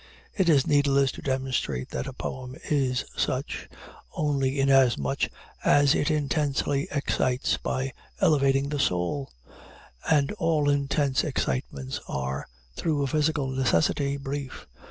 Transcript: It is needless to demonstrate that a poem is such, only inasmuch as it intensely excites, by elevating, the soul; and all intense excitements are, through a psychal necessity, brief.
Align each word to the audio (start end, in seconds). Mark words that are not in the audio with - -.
It 0.33 0.49
is 0.49 0.65
needless 0.65 1.11
to 1.11 1.21
demonstrate 1.21 1.89
that 1.91 2.07
a 2.07 2.13
poem 2.13 2.55
is 2.71 3.05
such, 3.15 3.69
only 4.15 4.59
inasmuch 4.59 5.27
as 5.63 5.93
it 5.93 6.09
intensely 6.09 6.87
excites, 6.89 7.57
by 7.57 7.93
elevating, 8.19 8.69
the 8.69 8.79
soul; 8.79 9.31
and 10.09 10.31
all 10.39 10.71
intense 10.71 11.23
excitements 11.23 11.99
are, 12.07 12.47
through 12.75 13.03
a 13.03 13.07
psychal 13.07 13.55
necessity, 13.55 14.17
brief. 14.17 14.65